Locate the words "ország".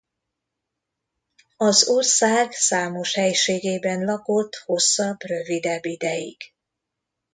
1.87-2.51